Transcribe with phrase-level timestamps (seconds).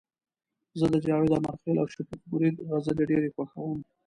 [0.79, 3.79] زه د جاوید امرخیل او شفیق مرید غزلي ډيري خوښوم